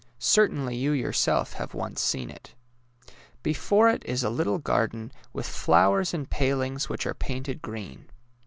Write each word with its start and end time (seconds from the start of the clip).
Certainly 0.17 0.77
you 0.77 0.93
yourself 0.93 1.53
have 1.53 1.75
once 1.75 2.01
seen 2.01 2.31
it. 2.31 2.55
Before 3.43 3.87
it 3.87 4.03
is 4.03 4.23
a 4.23 4.31
little 4.31 4.57
garden 4.57 5.11
with 5.31 5.45
flowers 5.47 6.11
and 6.11 6.27
palings 6.27 6.89
which 6.89 7.05
are 7.05 7.13
painted 7.13 7.61
green. 7.61 8.07